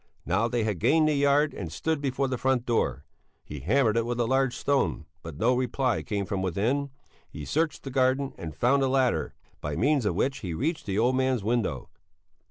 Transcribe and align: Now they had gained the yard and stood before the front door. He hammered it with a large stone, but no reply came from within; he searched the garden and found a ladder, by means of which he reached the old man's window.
Now 0.25 0.47
they 0.47 0.63
had 0.63 0.79
gained 0.79 1.07
the 1.07 1.13
yard 1.13 1.53
and 1.53 1.71
stood 1.71 2.01
before 2.01 2.27
the 2.27 2.39
front 2.39 2.65
door. 2.65 3.05
He 3.43 3.59
hammered 3.59 3.95
it 3.97 4.03
with 4.03 4.19
a 4.19 4.25
large 4.25 4.57
stone, 4.57 5.05
but 5.21 5.37
no 5.37 5.53
reply 5.55 6.01
came 6.01 6.25
from 6.25 6.41
within; 6.41 6.89
he 7.29 7.45
searched 7.45 7.83
the 7.83 7.91
garden 7.91 8.33
and 8.35 8.55
found 8.55 8.81
a 8.81 8.87
ladder, 8.87 9.35
by 9.59 9.75
means 9.75 10.07
of 10.07 10.15
which 10.15 10.39
he 10.39 10.55
reached 10.55 10.87
the 10.87 10.97
old 10.97 11.15
man's 11.15 11.43
window. 11.43 11.87